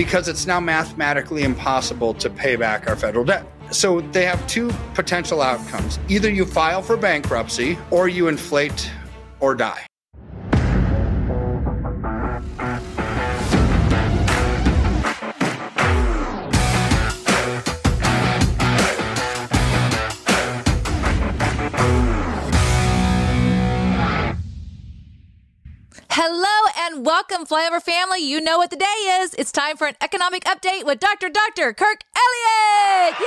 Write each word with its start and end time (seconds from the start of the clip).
because 0.00 0.28
it's 0.28 0.46
now 0.46 0.58
mathematically 0.58 1.42
impossible 1.42 2.14
to 2.14 2.30
pay 2.30 2.56
back 2.56 2.88
our 2.88 2.96
federal 2.96 3.22
debt. 3.22 3.44
So 3.70 4.00
they 4.00 4.24
have 4.24 4.40
two 4.46 4.70
potential 4.94 5.42
outcomes. 5.42 5.98
Either 6.08 6.30
you 6.30 6.46
file 6.46 6.80
for 6.80 6.96
bankruptcy 6.96 7.76
or 7.90 8.08
you 8.08 8.28
inflate 8.28 8.90
or 9.40 9.54
die. 9.54 9.89
Flyover 27.50 27.82
family. 27.82 28.20
You 28.20 28.40
know 28.40 28.58
what 28.58 28.70
the 28.70 28.76
day 28.76 28.84
is. 29.22 29.34
It's 29.34 29.50
time 29.50 29.76
for 29.76 29.88
an 29.88 29.96
economic 30.00 30.44
update 30.44 30.86
with 30.86 31.00
Dr. 31.00 31.28
Dr. 31.28 31.72
Kirk 31.72 32.04
Elliott. 32.14 33.18
Yay! 33.18 33.26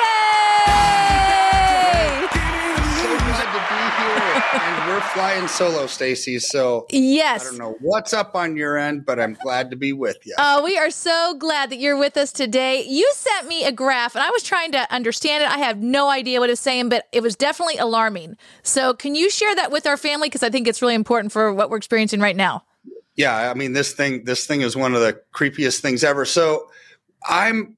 So 3.02 3.18
glad 3.18 3.52
to 3.52 3.60
be 3.68 3.82
here. 4.00 4.62
and 4.62 4.90
we're 4.90 5.02
flying 5.10 5.46
solo, 5.50 5.88
Stacy. 5.88 6.40
So 6.40 6.86
Yes. 6.90 7.42
I 7.42 7.50
don't 7.50 7.58
know 7.58 7.76
what's 7.82 8.14
up 8.14 8.34
on 8.34 8.56
your 8.56 8.78
end, 8.78 9.06
but 9.06 9.20
I'm 9.20 9.34
glad 9.44 9.70
to 9.72 9.76
be 9.76 9.92
with 9.92 10.20
you. 10.26 10.36
Uh, 10.38 10.62
we 10.64 10.78
are 10.78 10.90
so 10.90 11.36
glad 11.38 11.70
that 11.72 11.80
you're 11.80 11.98
with 11.98 12.16
us 12.16 12.32
today. 12.32 12.82
You 12.88 13.12
sent 13.14 13.50
me 13.50 13.66
a 13.66 13.74
graph, 13.74 14.16
and 14.16 14.24
I 14.24 14.30
was 14.30 14.42
trying 14.42 14.72
to 14.72 14.90
understand 14.90 15.44
it. 15.44 15.50
I 15.50 15.58
have 15.58 15.80
no 15.82 16.10
idea 16.10 16.40
what 16.40 16.50
it's 16.50 16.62
saying, 16.62 16.88
but 16.88 17.10
it 17.12 17.22
was 17.22 17.36
definitely 17.36 17.76
alarming. 17.76 18.38
So, 18.62 18.94
can 18.94 19.16
you 19.16 19.30
share 19.30 19.54
that 19.56 19.70
with 19.70 19.86
our 19.86 19.98
family? 19.98 20.30
Because 20.30 20.44
I 20.44 20.50
think 20.50 20.66
it's 20.70 20.82
really 20.82 20.96
important 20.96 21.34
for 21.34 21.54
what 21.54 21.70
we're 21.70 21.76
experiencing 21.76 22.22
right 22.22 22.38
now. 22.38 22.64
Yeah, 23.16 23.50
I 23.50 23.54
mean 23.54 23.74
this 23.74 23.94
thing 23.94 24.24
this 24.26 24.46
thing 24.46 24.62
is 24.62 24.76
one 24.76 24.94
of 24.94 25.02
the 25.02 25.20
creepiest 25.34 25.82
things 25.82 26.04
ever. 26.04 26.26
So 26.26 26.70
I'm 27.28 27.78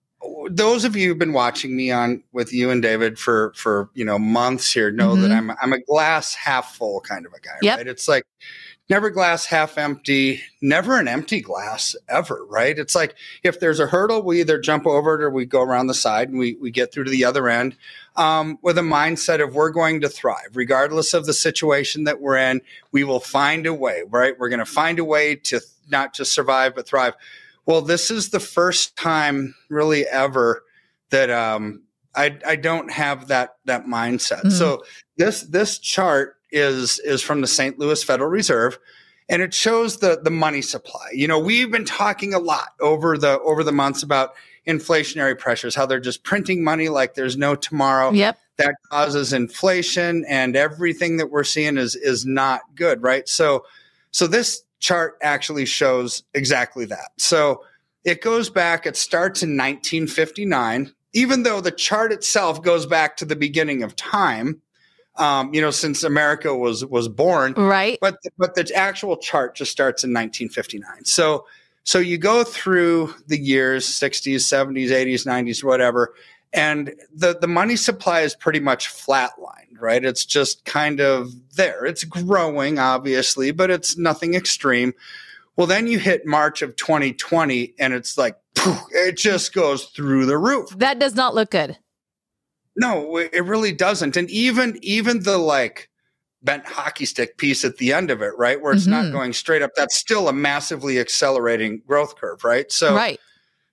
those 0.50 0.86
of 0.86 0.96
you 0.96 1.10
who've 1.10 1.20
been 1.20 1.34
watching 1.34 1.76
me 1.76 1.92
on 1.92 2.24
with 2.32 2.54
you 2.54 2.70
and 2.70 2.82
David 2.82 3.20
for 3.20 3.54
for 3.56 3.90
you 3.94 4.06
know 4.06 4.18
months 4.18 4.72
here 4.72 4.92
know 4.92 5.16
that 5.16 5.30
mm-hmm. 5.30 5.52
I'm 5.52 5.58
I'm 5.62 5.74
a 5.74 5.82
glass 5.82 6.34
half 6.36 6.76
full 6.76 7.02
kind 7.02 7.26
of 7.26 7.34
a 7.34 7.40
guy, 7.40 7.58
Yep. 7.62 7.78
right? 7.78 7.88
It's 7.88 8.08
like 8.08 8.26
never 8.90 9.10
glass 9.10 9.46
half 9.46 9.78
empty, 9.78 10.42
never 10.62 11.00
an 11.00 11.08
empty 11.08 11.42
glass 11.42 11.96
ever, 12.08 12.46
right? 12.46 12.78
It's 12.78 12.96
like 12.96 13.16
if 13.44 13.60
there's 13.60 13.80
a 13.80 13.88
hurdle, 13.88 14.22
we 14.22 14.42
either 14.42 14.60
jump 14.60 14.86
over 14.86 15.16
it 15.16 15.24
or 15.24 15.30
we 15.30 15.46
go 15.46 15.62
around 15.62 15.88
the 15.88 15.94
side 15.94 16.30
and 16.30 16.38
we 16.38 16.56
we 16.62 16.72
get 16.72 16.92
through 16.92 17.06
to 17.06 17.12
the 17.12 17.26
other 17.26 17.50
end 17.50 17.76
um, 18.16 18.60
with 18.62 18.78
a 18.78 18.82
mindset 18.82 19.44
of 19.44 19.56
we're 19.56 19.72
going 19.72 20.02
to 20.02 20.10
thrive 20.10 20.50
regardless 20.54 21.14
of 21.14 21.26
the 21.26 21.34
situation 21.34 22.04
that 22.04 22.22
we're 22.22 22.38
in. 22.38 22.62
We 22.92 23.04
will 23.04 23.20
find 23.20 23.66
a 23.66 23.74
way, 23.74 24.04
right? 24.10 24.38
We're 24.38 24.50
going 24.50 24.60
to 24.60 24.66
find 24.66 25.00
a 25.00 25.06
way 25.06 25.36
to 25.36 25.62
not 25.90 26.14
just 26.14 26.34
survive 26.34 26.76
but 26.76 26.88
thrive. 26.88 27.16
Well, 27.66 27.82
this 27.82 28.12
is 28.12 28.30
the 28.30 28.40
first 28.40 28.96
time 28.96 29.56
really 29.70 30.06
ever 30.06 30.64
that 31.10 31.32
um, 31.32 31.82
I, 32.16 32.38
I 32.46 32.56
don't 32.56 32.92
have 32.92 33.28
that 33.28 33.56
that 33.66 33.86
mindset. 33.86 34.44
Mhm. 34.44 34.52
So 34.52 34.84
this 35.18 35.42
this 35.42 35.80
chart 35.80 36.35
is 36.52 37.00
is 37.00 37.22
from 37.22 37.42
the 37.42 37.48
St. 37.48 37.78
Louis 37.80 38.04
Federal 38.04 38.30
Reserve, 38.30 38.80
and 39.30 39.42
it 39.42 39.54
shows 39.54 39.98
the 39.98 40.20
the 40.24 40.30
money 40.32 40.62
supply. 40.62 41.08
You 41.14 41.28
know, 41.28 41.40
we've 41.40 41.72
been 41.72 41.86
talking 41.86 42.34
a 42.34 42.40
lot 42.40 42.70
over 42.80 43.18
the 43.18 43.40
over 43.42 43.64
the 43.64 43.72
months 43.72 44.04
about 44.04 44.34
inflationary 44.68 45.38
pressures, 45.38 45.76
how 45.76 45.86
they're 45.86 46.00
just 46.00 46.24
printing 46.24 46.64
money 46.64 46.90
like 46.90 47.14
there's 47.14 47.38
no 47.38 47.56
tomorrow 47.56 48.12
Yep. 48.12 48.38
that 48.58 48.76
causes 48.90 49.32
inflation 49.34 50.26
and 50.28 50.56
everything 50.56 51.18
that 51.18 51.30
we're 51.30 51.44
seeing 51.44 51.78
is 51.78 51.96
is 51.96 52.26
not 52.26 52.62
good 52.74 53.04
right 53.04 53.28
so 53.30 53.64
so 54.12 54.26
this 54.28 54.64
chart 54.80 55.18
actually 55.22 55.66
shows 55.66 56.24
exactly 56.34 56.86
that 56.86 57.10
so 57.18 57.64
it 58.06 58.22
goes 58.22 58.50
back 58.50 58.86
it 58.88 58.96
starts 58.96 59.44
in 59.44 59.50
1959 59.52 60.94
even 61.14 61.44
though 61.44 61.62
the 61.62 61.72
chart 61.72 62.12
itself 62.12 62.62
goes 62.62 62.86
back 62.86 63.18
to 63.18 63.26
the 63.26 63.36
beginning 63.36 63.84
of 63.84 63.96
time 63.96 64.62
um, 65.18 65.54
you 65.54 65.62
know 65.62 65.72
since 65.72 66.04
america 66.04 66.56
was 66.56 66.86
was 66.86 67.08
born 67.08 67.54
Right. 67.54 67.98
but 68.02 68.18
but 68.38 68.56
the 68.56 68.72
actual 68.76 69.18
chart 69.18 69.56
just 69.56 69.72
starts 69.72 70.04
in 70.04 70.10
1959. 70.12 71.06
So 71.06 71.46
so 71.84 72.00
you 72.00 72.18
go 72.18 72.44
through 72.44 73.14
the 73.28 73.38
years 73.40 73.86
60s, 73.86 74.38
70s, 74.38 74.88
80s, 74.90 75.26
90s, 75.28 75.64
whatever, 75.64 76.16
and 76.52 76.94
the 77.14 77.38
the 77.40 77.48
money 77.48 77.76
supply 77.76 78.22
is 78.22 78.34
pretty 78.36 78.60
much 78.60 78.88
flatlined, 78.90 79.80
right? 79.80 80.04
It's 80.04 80.26
just 80.26 80.66
kind 80.66 81.00
of 81.00 81.32
there. 81.56 81.86
It's 81.86 82.04
growing, 82.04 82.80
obviously, 82.80 83.52
but 83.52 83.70
it's 83.70 83.98
nothing 83.98 84.34
extreme. 84.34 84.94
Well, 85.58 85.68
then 85.68 85.88
you 85.88 86.00
hit 86.00 86.26
March 86.26 86.62
of 86.62 86.76
2020, 86.76 87.76
and 87.80 87.94
it's 87.94 88.18
like 88.18 88.36
poof, 88.56 88.80
it 88.92 89.16
just 89.16 89.54
goes 89.54 89.86
through 89.86 90.26
the 90.26 90.38
roof. 90.38 90.70
That 90.78 91.00
does 91.00 91.16
not 91.16 91.36
look 91.36 91.52
good. 91.52 91.78
No, 92.76 93.18
it 93.18 93.46
really 93.46 93.72
doesn't. 93.72 94.18
And 94.18 94.30
even 94.30 94.78
even 94.82 95.24
the 95.24 95.38
like 95.38 95.90
bent 96.44 96.66
hockey 96.66 97.06
stick 97.06 97.38
piece 97.38 97.66
at 97.66 97.78
the 97.78 97.92
end 97.92 98.12
of 98.12 98.22
it, 98.22 98.34
right, 98.38 98.62
where 98.62 98.74
it's 98.74 98.86
Mhm. 98.86 98.92
not 98.92 99.12
going 99.12 99.34
straight 99.34 99.62
up, 99.62 99.72
that's 99.76 99.96
still 99.96 100.28
a 100.28 100.34
massively 100.34 101.00
accelerating 101.00 101.82
growth 101.88 102.16
curve, 102.18 102.44
right? 102.44 102.72
So 102.72 102.96
right. 102.96 103.20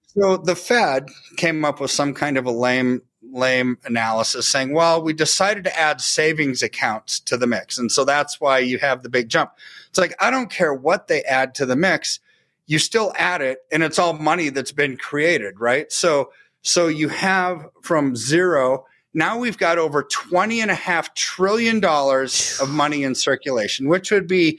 so 0.07 0.37
the 0.37 0.57
Fed 0.57 1.09
came 1.37 1.65
up 1.65 1.81
with 1.81 1.91
some 1.91 2.15
kind 2.15 2.37
of 2.39 2.47
a 2.47 2.51
lame 2.51 3.03
lame 3.31 3.79
analysis 3.85 4.49
saying, 4.49 4.73
well, 4.75 5.03
we 5.03 5.13
decided 5.13 5.65
to 5.65 5.79
add 5.79 6.01
savings 6.01 6.63
accounts 6.63 7.21
to 7.21 7.37
the 7.37 7.47
mix. 7.47 7.79
And 7.79 7.91
so 7.91 8.05
that's 8.05 8.41
why 8.41 8.59
you 8.59 8.79
have 8.79 9.03
the 9.03 9.09
big 9.09 9.29
jump. 9.29 9.53
It's 9.89 9.99
like 9.99 10.15
I 10.21 10.31
don't 10.31 10.51
care 10.51 10.75
what 10.75 11.09
they 11.09 11.23
add 11.23 11.55
to 11.57 11.67
the 11.67 11.77
mix, 11.77 12.21
you 12.67 12.79
still 12.79 13.13
add 13.17 13.43
it 13.43 13.59
and 13.71 13.83
it's 13.83 13.99
all 13.99 14.15
money 14.15 14.49
that's 14.49 14.73
been 14.73 14.97
created, 14.97 15.61
right? 15.61 15.91
So 15.93 16.33
so 16.63 16.87
you 16.87 17.09
have 17.09 17.67
from 17.83 18.17
zero 18.17 18.87
now 19.15 19.39
we've 19.39 19.59
got 19.59 19.79
over 19.79 20.03
20 20.03 20.61
and 20.61 20.71
a 20.71 20.75
half 20.75 21.15
trillion 21.15 21.81
dollars 21.81 22.59
of 22.61 22.71
money 22.71 23.05
in 23.05 23.15
circulation, 23.15 23.89
which 23.89 24.11
would 24.11 24.27
be 24.27 24.59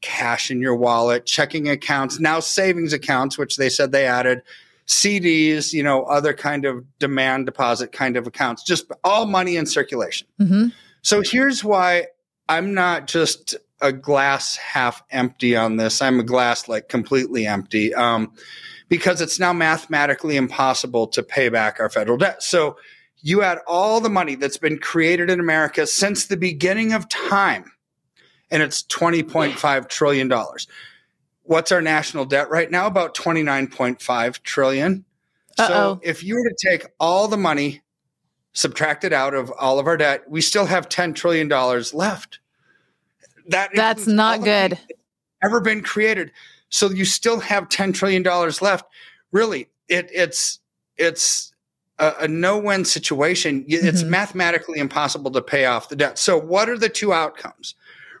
cash 0.00 0.50
in 0.50 0.60
your 0.60 0.74
wallet, 0.74 1.26
checking 1.26 1.68
accounts, 1.68 2.18
now 2.18 2.40
savings 2.40 2.92
accounts, 2.92 3.38
which 3.38 3.56
they 3.56 3.68
said 3.68 3.92
they 3.92 4.06
added, 4.06 4.42
CDs, 4.86 5.72
you 5.72 5.82
know, 5.82 6.02
other 6.04 6.34
kind 6.34 6.64
of 6.64 6.84
demand 6.98 7.46
deposit 7.46 7.92
kind 7.92 8.16
of 8.16 8.26
accounts, 8.26 8.64
just 8.64 8.90
all 9.04 9.26
money 9.26 9.56
in 9.56 9.64
circulation. 9.64 10.26
hmm 10.38 10.66
So 11.02 11.22
here's 11.24 11.62
why 11.62 12.08
I'm 12.48 12.74
not 12.74 13.06
just 13.06 13.54
a 13.80 13.92
glass 13.92 14.56
half 14.56 15.02
empty 15.10 15.56
on 15.56 15.76
this. 15.76 16.02
I'm 16.02 16.20
a 16.20 16.24
glass 16.24 16.68
like 16.68 16.88
completely 16.88 17.46
empty. 17.46 17.94
Um, 17.94 18.32
because 18.88 19.22
it's 19.22 19.40
now 19.40 19.54
mathematically 19.54 20.36
impossible 20.36 21.06
to 21.06 21.22
pay 21.22 21.48
back 21.48 21.80
our 21.80 21.88
federal 21.88 22.18
debt. 22.18 22.42
So 22.42 22.76
you 23.22 23.42
add 23.42 23.58
all 23.66 24.00
the 24.00 24.10
money 24.10 24.34
that's 24.34 24.56
been 24.56 24.78
created 24.78 25.30
in 25.30 25.40
America 25.40 25.86
since 25.86 26.26
the 26.26 26.36
beginning 26.36 26.92
of 26.92 27.08
time, 27.08 27.72
and 28.50 28.62
it's 28.62 28.82
$20.5 28.82 29.88
trillion. 29.88 30.32
What's 31.44 31.72
our 31.72 31.80
national 31.80 32.24
debt 32.24 32.50
right 32.50 32.70
now? 32.70 32.86
About 32.86 33.14
29.5 33.14 34.42
trillion. 34.42 35.04
Uh-oh. 35.58 35.68
So 35.68 36.00
if 36.02 36.24
you 36.24 36.34
were 36.34 36.48
to 36.48 36.68
take 36.68 36.86
all 36.98 37.28
the 37.28 37.36
money, 37.36 37.82
subtract 38.52 39.04
it 39.04 39.12
out 39.12 39.34
of 39.34 39.52
all 39.58 39.78
of 39.78 39.86
our 39.86 39.96
debt, 39.96 40.24
we 40.28 40.40
still 40.40 40.66
have 40.66 40.88
$10 40.88 41.14
trillion 41.14 41.48
left. 41.92 42.40
That 43.48 43.70
That's 43.74 44.06
not 44.06 44.42
good. 44.42 44.78
Ever 45.42 45.60
been 45.60 45.82
created. 45.82 46.32
So 46.68 46.90
you 46.90 47.04
still 47.04 47.40
have 47.40 47.68
$10 47.68 47.94
trillion 47.94 48.22
left. 48.60 48.86
Really, 49.30 49.68
it, 49.88 50.10
it's, 50.12 50.60
it's 50.96 51.51
a, 52.02 52.24
a 52.24 52.28
no-win 52.28 52.84
situation. 52.84 53.64
It's 53.68 54.02
Mhm. 54.02 54.08
mathematically 54.08 54.78
impossible 54.80 55.30
to 55.30 55.40
pay 55.40 55.64
off 55.66 55.88
the 55.88 55.96
debt. 55.96 56.18
So 56.18 56.36
what 56.36 56.68
are 56.68 56.76
the 56.78 56.88
two 56.88 57.12
outcomes? 57.12 57.74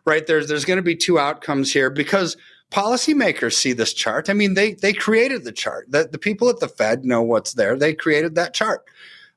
Right? 0.04 0.26
There's, 0.26 0.48
there's 0.48 0.64
going 0.64 0.78
to 0.78 0.82
be 0.82 0.96
two 0.96 1.18
outcomes 1.18 1.72
here 1.72 1.90
because 1.90 2.36
policymakers 2.70 3.54
see 3.54 3.72
this 3.72 3.92
chart. 3.92 4.30
I 4.30 4.32
mean, 4.32 4.54
they, 4.54 4.74
they 4.74 4.92
created 4.92 5.44
the 5.44 5.52
chart. 5.52 5.90
The, 5.90 6.08
the 6.10 6.18
people 6.18 6.48
at 6.48 6.60
the 6.60 6.68
Fed 6.68 7.04
know 7.04 7.22
what's 7.22 7.54
there. 7.54 7.76
They 7.76 7.92
created 7.94 8.34
that 8.36 8.54
chart. 8.54 8.84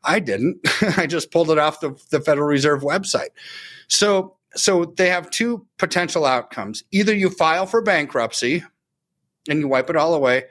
I 0.04 0.20
didn't. 0.20 0.58
I 0.98 1.08
just 1.08 1.32
pulled 1.32 1.52
it 1.52 1.58
off 1.60 1.80
the, 1.82 2.00
the 2.12 2.22
Federal 2.22 2.48
Reserve 2.48 2.82
website. 2.82 3.30
So, 3.88 4.36
so 4.56 4.86
they 4.98 5.10
have 5.10 5.30
two 5.30 5.66
potential 5.78 6.26
outcomes. 6.26 6.84
Either 6.92 7.14
you 7.16 7.30
file 7.30 7.66
for 7.66 7.82
bankruptcy 7.82 8.64
and 9.50 9.60
you 9.60 9.68
wipe 9.68 9.90
it 9.90 9.96
all 9.96 10.14
away, 10.14 10.46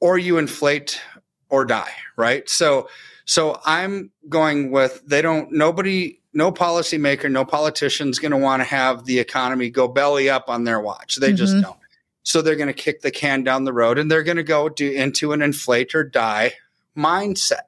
or 0.00 0.18
you 0.18 0.36
inflate 0.38 1.00
or 1.48 1.64
die, 1.64 1.92
right? 2.16 2.48
So, 2.50 2.88
so 3.24 3.60
I'm 3.64 4.10
going 4.28 4.70
with 4.70 5.02
they 5.06 5.22
don't, 5.22 5.50
nobody, 5.52 6.20
no 6.32 6.50
policymaker, 6.52 7.30
no 7.30 7.44
politician's 7.44 8.18
going 8.18 8.32
to 8.32 8.36
want 8.38 8.60
to 8.60 8.64
have 8.64 9.04
the 9.04 9.18
economy 9.18 9.70
go 9.70 9.88
belly 9.88 10.28
up 10.28 10.48
on 10.48 10.64
their 10.64 10.80
watch. 10.80 11.16
They 11.16 11.32
just 11.32 11.54
Mhm. 11.54 11.62
don't. 11.62 11.76
So 12.22 12.40
they're 12.42 12.56
going 12.56 12.68
to 12.68 12.72
kick 12.72 13.02
the 13.02 13.10
can 13.10 13.44
down 13.44 13.64
the 13.64 13.72
road 13.72 13.98
and 13.98 14.10
they're 14.10 14.22
going 14.22 14.38
to 14.38 14.42
go 14.42 14.68
do, 14.68 14.90
into 14.90 15.32
an 15.32 15.42
inflate 15.42 15.94
or 15.94 16.02
die 16.04 16.54
mindset, 16.96 17.62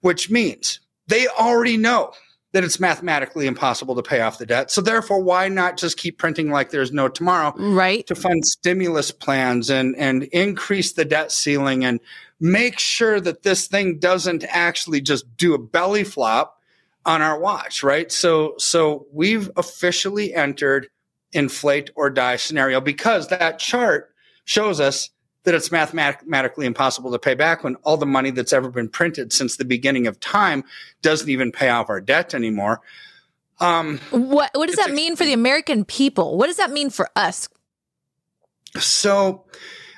which 0.00 0.30
means 0.30 0.80
they 1.06 1.26
already 1.28 1.76
know 1.76 2.12
that 2.52 2.62
it's 2.64 2.78
mathematically 2.78 3.46
impossible 3.48 3.96
to 3.96 4.02
pay 4.02 4.20
off 4.20 4.38
the 4.38 4.46
debt. 4.46 4.70
So 4.70 4.80
therefore, 4.80 5.20
why 5.20 5.48
not 5.48 5.76
just 5.76 5.96
keep 5.96 6.18
printing 6.18 6.50
like 6.50 6.70
there's 6.70 6.92
no 6.92 7.08
tomorrow 7.08 7.52
Right. 7.56 8.06
to 8.06 8.14
fund 8.14 8.44
stimulus 8.46 9.10
plans 9.10 9.70
and 9.70 9.96
and 9.96 10.22
increase 10.24 10.92
the 10.92 11.04
debt 11.04 11.32
ceiling 11.32 11.84
and 11.84 11.98
make 12.40 12.78
sure 12.78 13.20
that 13.20 13.42
this 13.42 13.66
thing 13.66 13.98
doesn't 13.98 14.44
actually 14.48 15.00
just 15.00 15.36
do 15.36 15.54
a 15.54 15.58
belly 15.58 16.04
flop 16.04 16.60
on 17.06 17.22
our 17.22 17.38
watch, 17.38 17.82
right? 17.82 18.10
So, 18.10 18.54
so 18.58 19.06
we've 19.12 19.50
officially 19.56 20.34
entered 20.34 20.88
inflate 21.32 21.90
or 21.94 22.10
die 22.10 22.36
scenario 22.36 22.80
because 22.80 23.28
that 23.28 23.58
chart 23.58 24.14
shows 24.44 24.80
us 24.80 25.10
that 25.44 25.54
it's 25.54 25.70
mathematically 25.70 26.64
impossible 26.64 27.12
to 27.12 27.18
pay 27.18 27.34
back 27.34 27.62
when 27.62 27.76
all 27.76 27.96
the 27.96 28.06
money 28.06 28.30
that's 28.30 28.52
ever 28.52 28.70
been 28.70 28.88
printed 28.88 29.32
since 29.32 29.56
the 29.56 29.64
beginning 29.64 30.06
of 30.06 30.18
time 30.20 30.64
doesn't 31.02 31.28
even 31.28 31.52
pay 31.52 31.68
off 31.68 31.90
our 31.90 32.00
debt 32.00 32.34
anymore. 32.34 32.80
Um, 33.60 33.98
what 34.10 34.50
what 34.54 34.66
does 34.66 34.76
that 34.76 34.90
mean 34.90 35.16
for 35.16 35.24
the 35.24 35.32
American 35.32 35.84
people? 35.84 36.36
What 36.36 36.46
does 36.46 36.56
that 36.56 36.70
mean 36.70 36.90
for 36.90 37.08
us? 37.14 37.48
So, 38.80 39.44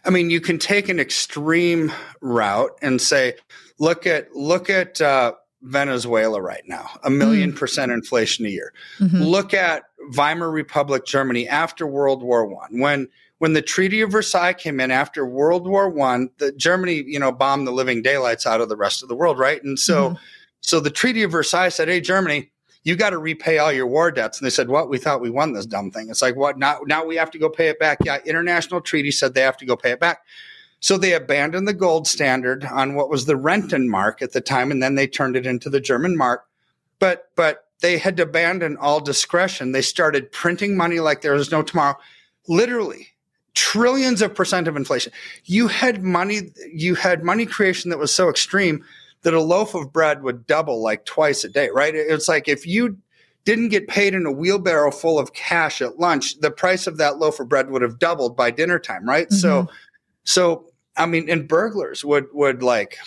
I 0.06 0.10
mean, 0.10 0.30
you 0.30 0.40
can 0.40 0.58
take 0.58 0.88
an 0.88 1.00
extreme 1.00 1.92
route 2.20 2.70
and 2.80 3.00
say, 3.00 3.34
look 3.78 4.06
at 4.06 4.34
look 4.34 4.70
at 4.70 5.00
uh, 5.00 5.32
Venezuela 5.62 6.40
right 6.40 6.62
now, 6.66 6.88
a 7.02 7.10
million 7.10 7.52
mm. 7.52 7.56
percent 7.56 7.90
inflation 7.90 8.46
a 8.46 8.48
year. 8.48 8.72
Mm-hmm. 8.98 9.22
Look 9.22 9.52
at 9.52 9.84
Weimar 10.14 10.50
Republic 10.50 11.04
Germany 11.04 11.48
after 11.48 11.86
World 11.86 12.22
War 12.22 12.46
One, 12.46 12.80
when 12.80 13.08
when 13.38 13.52
the 13.52 13.62
Treaty 13.62 14.00
of 14.00 14.12
Versailles 14.12 14.54
came 14.54 14.80
in 14.80 14.90
after 14.90 15.26
World 15.26 15.66
War 15.66 15.90
One, 15.90 16.30
the 16.38 16.52
Germany, 16.52 17.04
you 17.06 17.18
know, 17.18 17.32
bombed 17.32 17.66
the 17.66 17.72
living 17.72 18.00
daylights 18.00 18.46
out 18.46 18.60
of 18.60 18.68
the 18.68 18.76
rest 18.76 19.02
of 19.02 19.08
the 19.08 19.16
world, 19.16 19.38
right? 19.38 19.62
And 19.62 19.78
so, 19.78 20.10
mm-hmm. 20.10 20.18
so 20.60 20.80
the 20.80 20.90
Treaty 20.90 21.22
of 21.24 21.32
Versailles 21.32 21.70
said, 21.70 21.88
"Hey, 21.88 22.00
Germany, 22.00 22.50
you 22.86 22.94
got 22.94 23.10
to 23.10 23.18
repay 23.18 23.58
all 23.58 23.72
your 23.72 23.88
war 23.88 24.12
debts." 24.12 24.38
And 24.38 24.46
they 24.46 24.50
said, 24.50 24.68
"What? 24.68 24.88
We 24.88 24.98
thought 24.98 25.20
we 25.20 25.28
won 25.28 25.52
this 25.52 25.66
dumb 25.66 25.90
thing." 25.90 26.08
It's 26.08 26.22
like, 26.22 26.36
what? 26.36 26.56
Now, 26.56 26.78
now 26.86 27.04
we 27.04 27.16
have 27.16 27.32
to 27.32 27.38
go 27.38 27.50
pay 27.50 27.68
it 27.68 27.80
back. 27.80 27.98
Yeah, 28.04 28.18
international 28.24 28.80
treaty 28.80 29.10
said 29.10 29.34
they 29.34 29.40
have 29.40 29.56
to 29.58 29.66
go 29.66 29.76
pay 29.76 29.90
it 29.90 30.00
back. 30.00 30.20
So 30.78 30.96
they 30.96 31.12
abandoned 31.12 31.66
the 31.66 31.74
gold 31.74 32.06
standard 32.06 32.64
on 32.64 32.94
what 32.94 33.10
was 33.10 33.24
the 33.24 33.34
Rentenmark 33.34 34.22
at 34.22 34.32
the 34.32 34.40
time, 34.40 34.70
and 34.70 34.80
then 34.80 34.94
they 34.94 35.08
turned 35.08 35.34
it 35.34 35.46
into 35.46 35.68
the 35.68 35.80
German 35.80 36.16
mark. 36.16 36.46
But 37.00 37.30
but 37.34 37.64
they 37.80 37.98
had 37.98 38.16
to 38.18 38.22
abandon 38.22 38.76
all 38.76 39.00
discretion. 39.00 39.72
They 39.72 39.82
started 39.82 40.30
printing 40.30 40.76
money 40.76 41.00
like 41.00 41.22
there 41.22 41.32
was 41.32 41.50
no 41.50 41.62
tomorrow. 41.62 41.98
Literally, 42.46 43.08
trillions 43.54 44.22
of 44.22 44.32
percent 44.32 44.68
of 44.68 44.76
inflation. 44.76 45.12
You 45.44 45.66
had 45.66 46.04
money, 46.04 46.52
you 46.72 46.94
had 46.94 47.24
money 47.24 47.46
creation 47.46 47.90
that 47.90 47.98
was 47.98 48.12
so 48.12 48.28
extreme 48.28 48.84
that 49.22 49.34
a 49.34 49.40
loaf 49.40 49.74
of 49.74 49.92
bread 49.92 50.22
would 50.22 50.46
double 50.46 50.82
like 50.82 51.04
twice 51.04 51.44
a 51.44 51.48
day, 51.48 51.68
right? 51.72 51.94
It's 51.94 52.28
like 52.28 52.48
if 52.48 52.66
you 52.66 52.98
didn't 53.44 53.68
get 53.68 53.88
paid 53.88 54.14
in 54.14 54.26
a 54.26 54.32
wheelbarrow 54.32 54.90
full 54.90 55.18
of 55.18 55.32
cash 55.32 55.80
at 55.80 55.98
lunch, 55.98 56.38
the 56.40 56.50
price 56.50 56.86
of 56.86 56.98
that 56.98 57.18
loaf 57.18 57.40
of 57.40 57.48
bread 57.48 57.70
would 57.70 57.82
have 57.82 57.98
doubled 57.98 58.36
by 58.36 58.50
dinner 58.50 58.78
time, 58.78 59.08
right? 59.08 59.28
Mm-hmm. 59.28 59.36
So, 59.36 59.68
so 60.24 60.70
I 60.96 61.06
mean, 61.06 61.30
and 61.30 61.48
burglars 61.48 62.04
would 62.04 62.26
would 62.32 62.62
like 62.62 62.98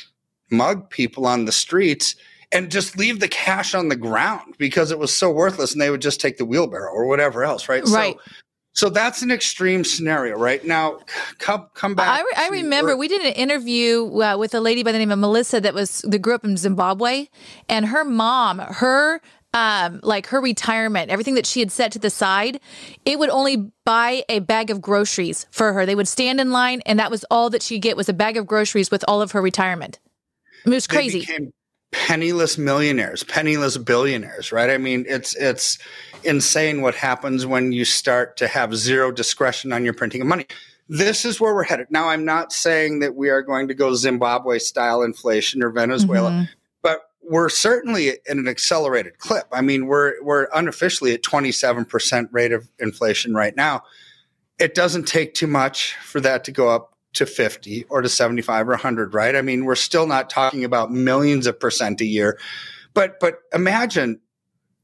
mug 0.52 0.90
people 0.90 1.26
on 1.26 1.46
the 1.46 1.52
streets 1.52 2.16
and 2.52 2.72
just 2.72 2.98
leave 2.98 3.20
the 3.20 3.28
cash 3.28 3.76
on 3.76 3.90
the 3.90 3.96
ground 3.96 4.56
because 4.58 4.92
it 4.92 4.98
was 4.98 5.16
so 5.16 5.30
worthless, 5.30 5.74
and 5.74 5.82
they 5.82 5.92
would 5.92 6.02
just 6.02 6.22
take 6.22 6.38
the 6.38 6.46
wheelbarrow 6.46 6.92
or 6.92 7.06
whatever 7.06 7.44
else, 7.44 7.70
right? 7.70 7.84
Right. 7.86 8.16
So, 8.16 8.22
so 8.74 8.90
that's 8.90 9.22
an 9.22 9.32
extreme 9.32 9.84
scenario, 9.84 10.38
right? 10.38 10.64
Now, 10.64 11.00
come 11.40 11.68
come 11.74 11.96
back. 11.96 12.08
I, 12.08 12.22
re- 12.22 12.34
I 12.38 12.50
remember 12.50 12.96
we 12.96 13.08
did 13.08 13.22
an 13.22 13.34
interview 13.34 14.06
uh, 14.22 14.38
with 14.38 14.54
a 14.54 14.60
lady 14.60 14.84
by 14.84 14.92
the 14.92 15.00
name 15.00 15.12
of 15.12 15.20
Melissa 15.20 15.60
that 15.62 15.74
was 15.74 16.02
that 16.08 16.20
grew 16.20 16.36
up 16.36 16.46
in 16.46 16.56
Zimbabwe, 16.56 17.28
and 17.68 17.88
her 17.88 18.04
mom, 18.04 18.60
her 18.60 19.22
um, 19.54 20.00
like 20.04 20.28
her 20.28 20.40
retirement, 20.40 21.10
everything 21.10 21.34
that 21.36 21.46
she 21.46 21.60
had 21.60 21.72
set 21.72 21.92
to 21.94 22.00
the 22.00 22.10
side, 22.10 22.60
it 23.06 23.18
would 23.18 23.30
only 23.30 23.72
buy 23.86 24.24
a 24.30 24.40
bag 24.40 24.70
of 24.70 24.82
groceries 24.82 25.48
for 25.50 25.74
her. 25.74 25.86
They 25.86 25.96
would 25.96 26.08
stand 26.08 26.40
in 26.40 26.52
line, 26.52 26.82
and 26.86 27.00
that 27.00 27.10
was 27.10 27.26
all 27.32 27.50
that 27.50 27.64
she'd 27.64 27.82
get 27.82 27.98
was 27.98 28.10
a 28.10 28.14
bag 28.14 28.38
of 28.38 28.46
groceries 28.46 28.92
with 28.92 29.04
all 29.08 29.22
of 29.22 29.32
her 29.32 29.42
retirement. 29.42 30.00
It 30.66 30.70
was 30.70 30.88
crazy. 30.88 31.22
Became 31.22 31.54
penniless 31.92 32.58
millionaires, 32.58 33.24
penniless 33.24 33.78
billionaires, 33.78 34.52
right? 34.52 34.70
I 34.70 34.78
mean, 34.78 35.06
it's 35.08 35.36
it's 35.36 35.78
insane 36.24 36.82
what 36.82 36.96
happens 36.96 37.46
when 37.46 37.72
you 37.72 37.86
start 37.86 38.38
to 38.38 38.48
have 38.48 38.76
zero 38.76 39.12
discretion 39.12 39.74
on 39.74 39.84
your 39.84 39.94
printing 39.94 40.22
of 40.22 40.28
money. 40.28 40.46
This 40.88 41.24
is 41.24 41.40
where 41.40 41.54
we're 41.54 41.64
headed. 41.64 41.88
Now, 41.92 42.10
I'm 42.10 42.26
not 42.26 42.52
saying 42.52 43.00
that 43.00 43.16
we 43.16 43.30
are 43.30 43.42
going 43.42 43.68
to 43.68 43.74
go 43.74 43.94
Zimbabwe 43.94 44.58
style 44.58 45.04
inflation 45.04 45.64
or 45.64 45.70
Venezuela, 45.70 46.32
mm-hmm. 46.32 46.44
but 46.82 47.02
we're 47.22 47.50
certainly 47.50 48.10
in 48.10 48.40
an 48.40 48.48
accelerated 48.48 49.20
clip. 49.20 49.46
I 49.52 49.62
mean, 49.62 49.88
we're 49.88 50.22
we're 50.24 50.48
unofficially 50.54 51.14
at 51.14 51.22
27% 51.22 52.30
rate 52.32 52.52
of 52.52 52.70
inflation 52.80 53.34
right 53.34 53.56
now. 53.56 53.84
It 54.58 54.76
doesn't 54.76 55.08
take 55.08 55.34
too 55.34 55.48
much 55.48 55.96
for 56.04 56.20
that 56.22 56.44
to 56.46 56.52
go 56.52 56.70
up 56.70 56.96
to 57.14 57.26
50 57.26 57.86
or 57.90 58.02
to 58.02 58.10
75 58.10 58.68
or 58.68 58.72
100, 58.72 59.14
right? 59.14 59.36
I 59.36 59.42
mean, 59.42 59.66
we're 59.66 59.76
still 59.76 60.08
not 60.08 60.30
talking 60.30 60.64
about 60.64 60.92
millions 60.92 61.48
of 61.48 61.60
percent 61.60 62.02
a 62.02 62.06
year. 62.06 62.40
But 62.94 63.20
but 63.20 63.40
imagine 63.54 64.20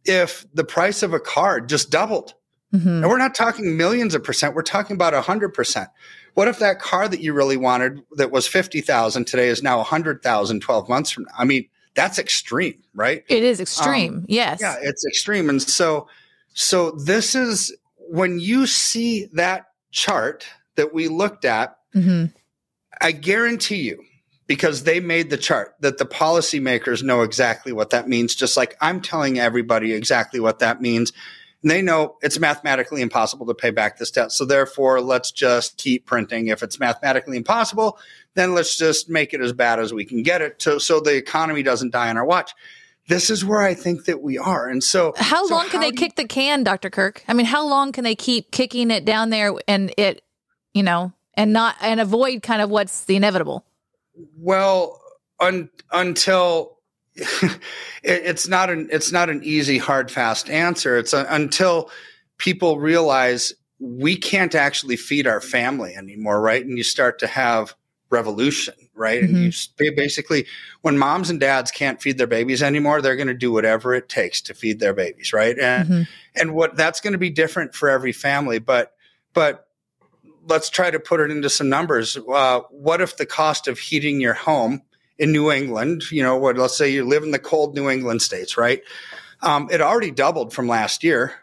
if 0.05 0.45
the 0.53 0.63
price 0.63 1.03
of 1.03 1.13
a 1.13 1.19
car 1.19 1.59
just 1.59 1.89
doubled. 1.89 2.33
Mm-hmm. 2.73 2.87
And 2.87 3.07
we're 3.07 3.17
not 3.17 3.35
talking 3.35 3.77
millions 3.77 4.15
of 4.15 4.23
percent, 4.23 4.55
we're 4.55 4.63
talking 4.63 4.95
about 4.95 5.13
100%. 5.13 5.87
What 6.33 6.47
if 6.47 6.59
that 6.59 6.79
car 6.79 7.07
that 7.07 7.21
you 7.21 7.33
really 7.33 7.57
wanted 7.57 8.01
that 8.17 8.31
was 8.31 8.47
50,000 8.47 9.25
today 9.25 9.47
is 9.47 9.63
now 9.63 9.77
100,000 9.77 10.59
12 10.59 10.89
months 10.89 11.09
from 11.09 11.23
now? 11.23 11.31
I 11.37 11.45
mean, 11.45 11.69
that's 11.93 12.19
extreme, 12.19 12.83
right? 12.93 13.23
It 13.29 13.43
is 13.43 13.61
extreme. 13.61 14.15
Um, 14.15 14.25
yes. 14.27 14.59
Yeah, 14.61 14.75
it's 14.81 15.05
extreme. 15.05 15.49
And 15.49 15.61
so 15.61 16.07
so 16.53 16.91
this 16.91 17.35
is 17.35 17.75
when 17.97 18.39
you 18.39 18.65
see 18.65 19.25
that 19.33 19.67
chart 19.91 20.45
that 20.75 20.93
we 20.93 21.07
looked 21.07 21.45
at, 21.45 21.77
mm-hmm. 21.95 22.25
I 23.01 23.11
guarantee 23.11 23.81
you 23.81 24.03
because 24.47 24.83
they 24.83 24.99
made 24.99 25.29
the 25.29 25.37
chart 25.37 25.75
that 25.79 25.97
the 25.97 26.05
policymakers 26.05 27.03
know 27.03 27.21
exactly 27.21 27.71
what 27.71 27.89
that 27.89 28.07
means, 28.07 28.35
just 28.35 28.57
like 28.57 28.75
I'm 28.81 29.01
telling 29.01 29.39
everybody 29.39 29.93
exactly 29.93 30.39
what 30.39 30.59
that 30.59 30.81
means. 30.81 31.11
And 31.63 31.71
they 31.71 31.81
know 31.81 32.17
it's 32.21 32.37
mathematically 32.37 33.01
impossible 33.01 33.47
to 33.47 33.55
pay 33.55 33.71
back 33.71 33.97
this 33.97 34.11
debt. 34.11 34.31
So 34.31 34.45
therefore, 34.45 35.01
let's 35.01 35.31
just 35.31 35.77
keep 35.77 36.05
printing. 36.05 36.47
If 36.49 36.61
it's 36.61 36.79
mathematically 36.79 37.37
impossible, 37.37 37.97
then 38.35 38.53
let's 38.53 38.77
just 38.77 39.09
make 39.09 39.33
it 39.33 39.41
as 39.41 39.51
bad 39.51 39.79
as 39.79 39.91
we 39.91 40.05
can 40.05 40.21
get 40.21 40.41
it 40.41 40.59
to, 40.59 40.79
so 40.79 40.99
the 40.99 41.15
economy 41.15 41.63
doesn't 41.63 41.91
die 41.91 42.09
on 42.09 42.17
our 42.17 42.25
watch. 42.25 42.51
This 43.07 43.29
is 43.29 43.45
where 43.45 43.61
I 43.61 43.73
think 43.73 44.05
that 44.05 44.21
we 44.21 44.37
are. 44.37 44.67
And 44.67 44.83
so 44.83 45.13
how 45.17 45.45
so 45.45 45.55
long 45.55 45.69
can 45.69 45.79
they 45.79 45.91
kick 45.91 46.15
the 46.15 46.27
can, 46.27 46.63
Dr. 46.63 46.89
Kirk? 46.89 47.23
I 47.27 47.33
mean, 47.33 47.45
how 47.45 47.65
long 47.65 47.91
can 47.91 48.03
they 48.03 48.15
keep 48.15 48.51
kicking 48.51 48.91
it 48.91 49.05
down 49.05 49.29
there 49.29 49.53
and 49.67 49.93
it, 49.97 50.23
you 50.73 50.83
know, 50.83 51.13
and 51.37 51.53
not 51.53 51.75
and 51.81 51.99
avoid 51.99 52.41
kind 52.41 52.61
of 52.61 52.69
what's 52.69 53.05
the 53.05 53.15
inevitable? 53.15 53.65
Well, 54.37 55.01
un, 55.39 55.69
until 55.91 56.77
it, 57.15 57.59
it's 58.03 58.47
not 58.47 58.69
an 58.69 58.89
it's 58.91 59.11
not 59.11 59.29
an 59.29 59.41
easy 59.43 59.77
hard 59.77 60.11
fast 60.11 60.49
answer. 60.49 60.97
It's 60.97 61.13
a, 61.13 61.25
until 61.29 61.89
people 62.37 62.79
realize 62.79 63.53
we 63.79 64.15
can't 64.15 64.55
actually 64.55 64.95
feed 64.95 65.27
our 65.27 65.41
family 65.41 65.95
anymore, 65.95 66.41
right? 66.41 66.65
And 66.65 66.77
you 66.77 66.83
start 66.83 67.19
to 67.19 67.27
have 67.27 67.75
revolution, 68.09 68.73
right? 68.93 69.21
Mm-hmm. 69.21 69.35
And 69.35 69.69
you 69.79 69.95
basically, 69.95 70.45
when 70.81 70.97
moms 70.97 71.29
and 71.29 71.39
dads 71.39 71.71
can't 71.71 72.01
feed 72.01 72.17
their 72.17 72.27
babies 72.27 72.63
anymore, 72.63 73.01
they're 73.01 73.15
going 73.15 73.27
to 73.27 73.33
do 73.33 73.51
whatever 73.51 73.93
it 73.93 74.07
takes 74.07 74.41
to 74.43 74.53
feed 74.53 74.79
their 74.79 74.93
babies, 74.93 75.33
right? 75.33 75.57
And 75.57 75.89
mm-hmm. 75.89 76.01
and 76.35 76.53
what 76.53 76.75
that's 76.77 77.01
going 77.01 77.13
to 77.13 77.19
be 77.19 77.29
different 77.29 77.75
for 77.75 77.89
every 77.89 78.11
family, 78.11 78.59
but 78.59 78.93
but 79.33 79.64
let's 80.47 80.69
try 80.69 80.91
to 80.91 80.99
put 80.99 81.19
it 81.19 81.31
into 81.31 81.49
some 81.49 81.69
numbers. 81.69 82.17
Uh, 82.17 82.61
what 82.69 83.01
if 83.01 83.17
the 83.17 83.25
cost 83.25 83.67
of 83.67 83.79
heating 83.79 84.21
your 84.21 84.33
home 84.33 84.81
in 85.17 85.31
New 85.31 85.51
England, 85.51 86.11
you 86.11 86.21
know, 86.21 86.37
what 86.37 86.57
let's 86.57 86.77
say 86.77 86.89
you 86.89 87.05
live 87.05 87.23
in 87.23 87.31
the 87.31 87.39
cold 87.39 87.75
New 87.75 87.89
England 87.89 88.21
states, 88.21 88.57
right? 88.57 88.81
Um, 89.41 89.69
it 89.71 89.81
already 89.81 90.11
doubled 90.11 90.53
from 90.53 90.67
last 90.67 91.03
year. 91.03 91.33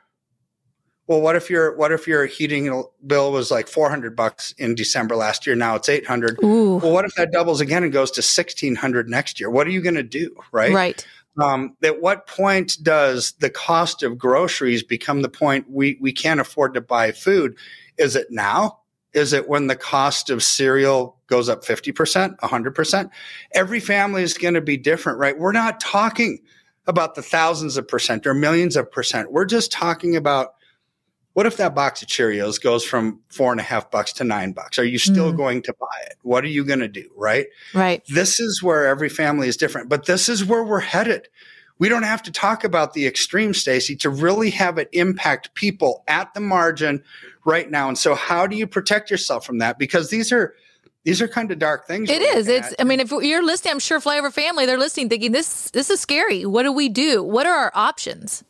Well, 1.06 1.20
what 1.20 1.36
if 1.36 1.50
your 1.50 1.76
what 1.76 1.92
if 1.92 2.06
your 2.06 2.26
heating 2.26 2.84
bill 3.06 3.32
was 3.32 3.50
like 3.50 3.68
four 3.68 3.90
hundred 3.90 4.14
bucks 4.16 4.52
in 4.56 4.74
December 4.74 5.16
last 5.16 5.46
year? 5.46 5.56
Now 5.56 5.74
it's 5.74 5.88
eight 5.88 6.06
hundred. 6.06 6.38
Well, 6.40 6.92
what 6.92 7.04
if 7.04 7.14
that 7.16 7.32
doubles 7.32 7.60
again 7.60 7.82
and 7.82 7.92
goes 7.92 8.10
to 8.12 8.22
sixteen 8.22 8.76
hundred 8.76 9.08
next 9.08 9.40
year? 9.40 9.50
What 9.50 9.66
are 9.66 9.70
you 9.70 9.82
going 9.82 9.96
to 9.96 10.02
do, 10.02 10.34
right? 10.52 10.72
Right. 10.72 11.06
Um, 11.40 11.76
at 11.82 12.00
what 12.00 12.26
point 12.26 12.76
does 12.82 13.32
the 13.40 13.50
cost 13.50 14.02
of 14.02 14.18
groceries 14.18 14.82
become 14.82 15.22
the 15.22 15.28
point 15.28 15.66
we 15.68 15.98
we 16.00 16.12
can't 16.12 16.40
afford 16.40 16.74
to 16.74 16.80
buy 16.80 17.12
food? 17.12 17.56
Is 17.98 18.16
it 18.16 18.28
now? 18.30 18.78
Is 19.14 19.32
it 19.32 19.48
when 19.48 19.66
the 19.66 19.76
cost 19.76 20.30
of 20.30 20.42
cereal 20.42 21.18
goes 21.26 21.48
up 21.48 21.64
50%, 21.64 22.36
100%? 22.38 23.10
Every 23.54 23.80
family 23.80 24.22
is 24.22 24.38
going 24.38 24.54
to 24.54 24.60
be 24.60 24.76
different, 24.76 25.18
right? 25.18 25.38
We're 25.38 25.52
not 25.52 25.80
talking 25.80 26.38
about 26.86 27.14
the 27.14 27.22
thousands 27.22 27.76
of 27.76 27.86
percent 27.86 28.26
or 28.26 28.34
millions 28.34 28.76
of 28.76 28.90
percent. 28.90 29.32
We're 29.32 29.44
just 29.44 29.70
talking 29.70 30.16
about 30.16 30.54
what 31.34 31.46
if 31.46 31.56
that 31.56 31.74
box 31.74 32.02
of 32.02 32.08
Cheerios 32.08 32.60
goes 32.62 32.84
from 32.84 33.20
four 33.28 33.52
and 33.52 33.60
a 33.60 33.64
half 33.64 33.90
bucks 33.90 34.12
to 34.14 34.24
nine 34.24 34.52
bucks? 34.52 34.78
Are 34.78 34.84
you 34.84 34.98
still 34.98 35.32
mm. 35.32 35.36
going 35.36 35.62
to 35.62 35.74
buy 35.78 35.86
it? 36.06 36.16
What 36.22 36.44
are 36.44 36.48
you 36.48 36.64
going 36.64 36.80
to 36.80 36.88
do? 36.88 37.08
Right. 37.16 37.46
Right. 37.72 38.02
This 38.08 38.38
is 38.38 38.62
where 38.62 38.86
every 38.86 39.08
family 39.08 39.48
is 39.48 39.56
different, 39.56 39.88
but 39.88 40.04
this 40.04 40.28
is 40.28 40.44
where 40.44 40.62
we're 40.62 40.80
headed. 40.80 41.28
We 41.82 41.88
don't 41.88 42.04
have 42.04 42.22
to 42.22 42.30
talk 42.30 42.62
about 42.62 42.92
the 42.92 43.08
extreme, 43.08 43.52
Stacy, 43.52 43.96
to 43.96 44.08
really 44.08 44.50
have 44.50 44.78
it 44.78 44.88
impact 44.92 45.52
people 45.54 46.04
at 46.06 46.32
the 46.32 46.38
margin 46.38 47.02
right 47.44 47.68
now. 47.68 47.88
And 47.88 47.98
so 47.98 48.14
how 48.14 48.46
do 48.46 48.54
you 48.54 48.68
protect 48.68 49.10
yourself 49.10 49.44
from 49.44 49.58
that? 49.58 49.80
Because 49.80 50.08
these 50.08 50.30
are 50.30 50.54
these 51.02 51.20
are 51.20 51.26
kind 51.26 51.50
of 51.50 51.58
dark 51.58 51.88
things. 51.88 52.08
It 52.08 52.22
is. 52.22 52.46
It's. 52.46 52.68
At. 52.68 52.80
I 52.80 52.84
mean, 52.84 53.00
if 53.00 53.10
you're 53.10 53.44
listening, 53.44 53.72
I'm 53.72 53.80
sure 53.80 53.98
Flyover 53.98 54.32
family 54.32 54.64
they're 54.64 54.78
listening, 54.78 55.08
thinking 55.08 55.32
this 55.32 55.72
this 55.72 55.90
is 55.90 55.98
scary. 55.98 56.46
What 56.46 56.62
do 56.62 56.70
we 56.70 56.88
do? 56.88 57.20
What 57.20 57.48
are 57.48 57.56
our 57.56 57.72
options? 57.74 58.44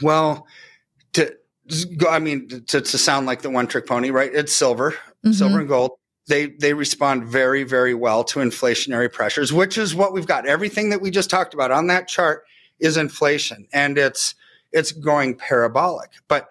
Well, 0.00 0.46
to 1.12 1.36
I 2.08 2.20
mean, 2.20 2.48
to, 2.48 2.80
to 2.80 2.98
sound 2.98 3.26
like 3.26 3.42
the 3.42 3.50
one 3.50 3.66
trick 3.66 3.86
pony, 3.86 4.10
right? 4.10 4.30
It's 4.32 4.54
silver, 4.54 4.92
mm-hmm. 4.92 5.32
silver 5.32 5.58
and 5.60 5.68
gold. 5.68 5.90
They 6.26 6.46
they 6.46 6.72
respond 6.72 7.26
very 7.26 7.64
very 7.64 7.92
well 7.92 8.24
to 8.24 8.38
inflationary 8.38 9.12
pressures, 9.12 9.52
which 9.52 9.76
is 9.76 9.94
what 9.94 10.14
we've 10.14 10.26
got. 10.26 10.46
Everything 10.46 10.88
that 10.88 11.02
we 11.02 11.10
just 11.10 11.28
talked 11.28 11.52
about 11.52 11.70
on 11.70 11.88
that 11.88 12.08
chart 12.08 12.44
is 12.82 12.96
inflation, 12.98 13.66
and 13.72 13.96
it's 13.96 14.34
it's 14.72 14.92
going 14.92 15.36
parabolic. 15.36 16.10
But 16.28 16.50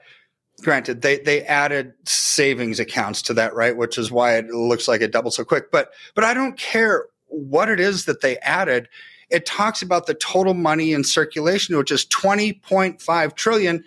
granted, 0.62 1.02
they 1.02 1.20
they 1.20 1.44
added 1.44 1.94
savings 2.06 2.80
accounts 2.80 3.22
to 3.24 3.34
that, 3.36 3.54
right? 3.54 3.76
Which 3.76 3.98
is 3.98 4.12
why 4.12 4.38
it 4.38 4.48
looks 4.48 4.88
like 4.88 5.02
it 5.02 5.12
doubled 5.12 5.34
so 5.34 5.44
quick. 5.44 5.72
But 5.72 5.92
but 6.16 6.24
I 6.24 6.34
don't 6.34 6.58
care 6.58 7.06
what 7.28 7.70
it 7.70 7.80
is 7.80 8.06
that 8.06 8.22
they 8.22 8.38
added. 8.38 8.88
It 9.30 9.46
talks 9.46 9.82
about 9.82 10.08
the 10.08 10.14
total 10.14 10.54
money 10.54 10.94
in 10.94 11.04
circulation, 11.04 11.78
which 11.78 11.92
is 11.92 12.06
20.5 12.06 13.36
trillion. 13.36 13.84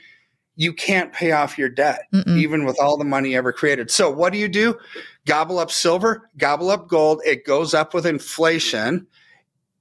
You 0.56 0.72
can't 0.72 1.12
pay 1.12 1.32
off 1.32 1.58
your 1.58 1.68
debt, 1.68 2.06
Mm-mm. 2.14 2.38
even 2.38 2.64
with 2.64 2.80
all 2.80 2.96
the 2.96 3.04
money 3.04 3.36
ever 3.36 3.52
created. 3.52 3.90
So 3.90 4.08
what 4.08 4.32
do 4.32 4.38
you 4.38 4.48
do? 4.48 4.78
Gobble 5.26 5.58
up 5.58 5.70
silver, 5.70 6.30
gobble 6.38 6.70
up 6.70 6.88
gold. 6.88 7.20
It 7.26 7.44
goes 7.44 7.74
up 7.74 7.92
with 7.92 8.06
inflation. 8.06 9.06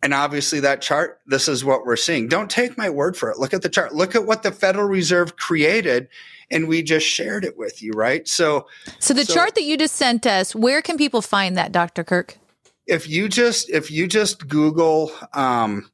And 0.04 0.14
obviously, 0.14 0.60
that 0.60 0.82
chart, 0.82 1.22
this 1.26 1.48
is 1.48 1.64
what 1.64 1.86
we're 1.86 1.96
seeing. 1.96 2.28
Don't 2.28 2.52
take 2.52 2.78
my 2.78 2.90
word 2.90 3.16
for 3.16 3.32
it. 3.32 3.40
Look 3.40 3.54
at 3.54 3.62
the 3.62 3.70
chart. 3.70 3.96
Look 3.96 4.16
at 4.16 4.26
what 4.26 4.44
the 4.44 4.52
Federal 4.52 4.86
Reserve 4.86 5.38
created, 5.38 6.10
and 6.52 6.68
we 6.68 6.84
just 6.84 7.08
shared 7.08 7.46
it 7.46 7.58
with 7.58 7.82
you, 7.82 7.94
right? 7.94 8.28
So, 8.28 8.68
so 9.00 9.14
the 9.14 9.24
so, 9.24 9.34
chart 9.34 9.56
that 9.56 9.64
you 9.64 9.78
just 9.78 9.96
sent 9.96 10.28
us, 10.28 10.54
where 10.54 10.82
can 10.82 10.98
people 10.98 11.22
find 11.22 11.58
that, 11.58 11.72
Dr. 11.72 12.04
Kirk? 12.04 12.38
If 12.86 13.08
you 13.08 13.30
just 13.30 13.70
if 13.70 13.90
you 13.90 14.08
just 14.08 14.50
Google 14.50 15.10
um, 15.32 15.90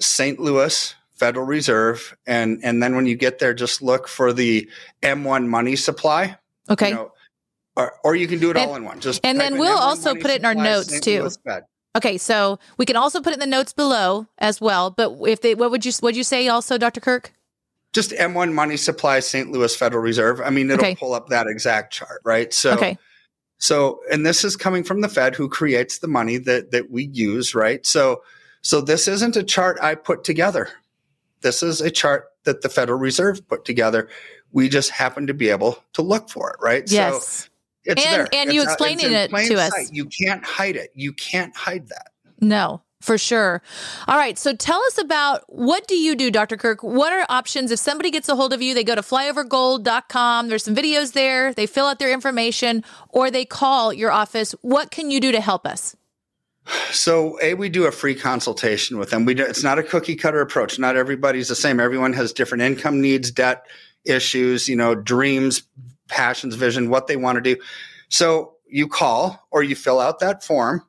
St. 0.00 0.40
Louis 0.40 0.92
Federal 1.14 1.46
Reserve, 1.46 2.16
and 2.26 2.58
and 2.64 2.82
then 2.82 2.96
when 2.96 3.06
you 3.06 3.14
get 3.14 3.38
there, 3.38 3.54
just 3.54 3.82
look 3.82 4.08
for 4.08 4.32
the 4.32 4.68
M1 5.00 5.46
money 5.46 5.76
supply. 5.76 6.38
Okay. 6.68 6.88
You 6.88 6.94
know, 6.96 7.12
or, 7.76 7.92
or 8.02 8.16
you 8.16 8.26
can 8.26 8.40
do 8.40 8.50
it 8.50 8.56
and, 8.56 8.68
all 8.68 8.74
in 8.74 8.84
one. 8.84 8.98
Just 8.98 9.20
and 9.22 9.38
then 9.38 9.58
we'll 9.58 9.78
also 9.78 10.16
put 10.16 10.32
it 10.32 10.40
in 10.40 10.44
our 10.44 10.56
notes 10.56 10.98
too. 10.98 11.28
Okay, 11.94 12.16
so 12.16 12.58
we 12.78 12.86
can 12.86 12.96
also 12.96 13.20
put 13.20 13.32
it 13.32 13.34
in 13.34 13.40
the 13.40 13.46
notes 13.46 13.72
below 13.72 14.26
as 14.38 14.60
well. 14.60 14.90
But 14.90 15.18
if 15.26 15.42
they, 15.42 15.54
what 15.54 15.70
would 15.70 15.84
you 15.84 15.92
would 16.02 16.16
you 16.16 16.24
say 16.24 16.48
also, 16.48 16.78
Dr. 16.78 17.00
Kirk? 17.00 17.32
Just 17.92 18.12
M1 18.12 18.54
Money 18.54 18.78
Supply, 18.78 19.20
St. 19.20 19.50
Louis 19.50 19.76
Federal 19.76 20.02
Reserve. 20.02 20.40
I 20.40 20.48
mean, 20.48 20.70
it'll 20.70 20.82
okay. 20.82 20.96
pull 20.96 21.12
up 21.12 21.28
that 21.28 21.46
exact 21.46 21.92
chart, 21.92 22.22
right? 22.24 22.52
So, 22.54 22.72
okay. 22.72 22.96
So, 23.58 24.00
and 24.10 24.24
this 24.24 24.42
is 24.42 24.56
coming 24.56 24.82
from 24.82 25.02
the 25.02 25.08
Fed, 25.08 25.34
who 25.34 25.48
creates 25.48 25.98
the 25.98 26.08
money 26.08 26.38
that 26.38 26.70
that 26.70 26.90
we 26.90 27.04
use, 27.04 27.54
right? 27.54 27.84
So, 27.84 28.22
so 28.62 28.80
this 28.80 29.06
isn't 29.06 29.36
a 29.36 29.42
chart 29.42 29.78
I 29.82 29.94
put 29.94 30.24
together. 30.24 30.70
This 31.42 31.62
is 31.62 31.82
a 31.82 31.90
chart 31.90 32.30
that 32.44 32.62
the 32.62 32.70
Federal 32.70 32.98
Reserve 32.98 33.46
put 33.46 33.66
together. 33.66 34.08
We 34.52 34.68
just 34.68 34.90
happen 34.90 35.26
to 35.26 35.34
be 35.34 35.50
able 35.50 35.82
to 35.92 36.02
look 36.02 36.30
for 36.30 36.50
it, 36.50 36.56
right? 36.62 36.90
Yes. 36.90 37.26
So 37.26 37.48
it's 37.84 38.04
and, 38.04 38.14
there. 38.14 38.28
And 38.32 38.48
it's 38.48 38.54
you 38.54 38.62
explaining 38.62 39.12
it 39.12 39.30
to 39.30 39.56
sight. 39.56 39.72
us. 39.72 39.92
You 39.92 40.06
can't 40.06 40.44
hide 40.44 40.76
it. 40.76 40.92
You 40.94 41.12
can't 41.12 41.54
hide 41.56 41.88
that. 41.88 42.12
No, 42.40 42.82
for 43.00 43.18
sure. 43.18 43.62
All 44.08 44.16
right. 44.16 44.38
So 44.38 44.54
tell 44.54 44.80
us 44.84 44.98
about 44.98 45.44
what 45.48 45.86
do 45.88 45.96
you 45.96 46.14
do, 46.14 46.30
Dr. 46.30 46.56
Kirk? 46.56 46.82
What 46.82 47.12
are 47.12 47.26
options 47.28 47.70
if 47.70 47.78
somebody 47.78 48.10
gets 48.10 48.28
a 48.28 48.36
hold 48.36 48.52
of 48.52 48.62
you? 48.62 48.74
They 48.74 48.84
go 48.84 48.94
to 48.94 49.02
flyovergold.com. 49.02 50.48
There's 50.48 50.64
some 50.64 50.74
videos 50.74 51.12
there. 51.12 51.52
They 51.52 51.66
fill 51.66 51.86
out 51.86 51.98
their 51.98 52.12
information 52.12 52.84
or 53.08 53.30
they 53.30 53.44
call 53.44 53.92
your 53.92 54.10
office. 54.10 54.52
What 54.62 54.90
can 54.90 55.10
you 55.10 55.20
do 55.20 55.32
to 55.32 55.40
help 55.40 55.66
us? 55.66 55.96
So, 56.92 57.40
a 57.42 57.54
we 57.54 57.68
do 57.68 57.86
a 57.86 57.92
free 57.92 58.14
consultation 58.14 58.96
with 58.96 59.10
them. 59.10 59.24
We 59.24 59.34
do, 59.34 59.44
it's 59.44 59.64
not 59.64 59.80
a 59.80 59.82
cookie 59.82 60.14
cutter 60.14 60.40
approach. 60.40 60.78
Not 60.78 60.94
everybody's 60.94 61.48
the 61.48 61.56
same. 61.56 61.80
Everyone 61.80 62.12
has 62.12 62.32
different 62.32 62.62
income 62.62 63.00
needs, 63.00 63.32
debt 63.32 63.66
issues, 64.04 64.68
you 64.68 64.76
know, 64.76 64.94
dreams, 64.94 65.64
passions, 66.12 66.54
vision, 66.54 66.90
what 66.90 67.06
they 67.06 67.16
want 67.16 67.36
to 67.36 67.42
do. 67.42 67.60
So 68.08 68.56
you 68.68 68.86
call 68.86 69.48
or 69.50 69.62
you 69.62 69.74
fill 69.74 69.98
out 69.98 70.20
that 70.20 70.44
form 70.44 70.82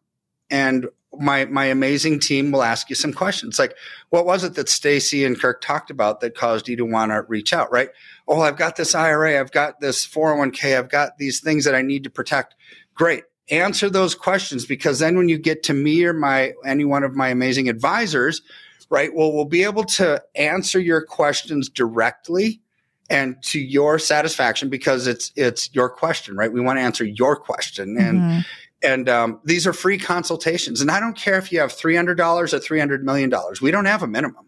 and 0.50 0.88
my 1.20 1.46
my 1.46 1.65
amazing 1.65 2.20
team 2.20 2.51
will 2.51 2.63
ask 2.63 2.89
you 2.89 2.96
some 2.96 3.13
questions 3.13 3.60
like 3.60 3.75
what 4.10 4.25
was 4.25 4.44
it 4.44 4.56
that 4.56 4.70
Stacy 4.70 5.25
and 5.25 5.39
Kirk 5.39 5.62
talked 5.62 5.92
about 5.92 6.22
that 6.22 6.36
caused 6.36 6.68
you 6.68 6.75
to 6.77 6.86
want 6.86 7.12
to 7.12 7.24
reach 7.27 7.53
out? 7.53 7.72
Right? 7.72 7.89
Oh 8.27 8.42
I've 8.42 8.58
got 8.58 8.75
this 8.75 8.96
IRA 8.96 9.39
I've 9.39 9.51
got 9.51 9.80
this 9.80 10.08
401k 10.08 10.77
I've 10.77 10.89
got 10.89 11.18
these 11.18 11.39
things 11.39 11.65
that 11.65 11.75
I 11.75 11.82
need 11.82 12.03
to 12.06 12.10
protect. 12.10 12.56
Great. 12.96 13.24
Answer 13.50 13.89
those 13.89 14.15
questions 14.15 14.65
because 14.65 15.00
then 15.00 15.18
when 15.18 15.30
you 15.30 15.38
get 15.38 15.63
to 15.63 15.74
me 15.74 16.03
or 16.06 16.13
my 16.13 16.53
any 16.65 16.86
one 16.86 17.03
of 17.03 17.15
my 17.15 17.30
amazing 17.30 17.70
advisors 17.70 18.42
right 18.89 19.13
well 19.13 19.32
we'll 19.34 19.46
be 19.46 19.63
able 19.63 19.84
to 19.84 20.22
answer 20.36 20.80
your 20.80 21.06
questions 21.06 21.70
directly 21.70 22.62
and 23.10 23.42
to 23.44 23.60
your 23.60 24.00
satisfaction 24.00 24.70
because 24.70 25.08
it's 25.08 25.32
it's 25.36 25.70
your 25.74 25.90
question 25.90 26.36
right? 26.36 26.52
We 26.52 26.62
want 26.62 26.78
to 26.78 26.84
answer 26.84 27.06
your 27.06 27.36
question 27.36 27.98
and 27.98 28.20
mm-hmm. 28.20 28.40
and 28.82 29.10
um, 29.10 29.40
these 29.44 29.68
are 29.68 29.74
free 29.74 29.98
consultations 29.98 30.82
and 30.82 30.90
i 30.90 31.00
don't 31.00 31.18
care 31.18 31.38
if 31.38 31.52
you 31.52 31.60
have 31.60 31.72
$300 31.72 32.18
or 32.20 32.46
$300 32.46 33.02
million 33.02 33.32
we 33.62 33.72
don't 33.72 33.86
have 33.86 34.04
a 34.04 34.08
minimum. 34.08 34.46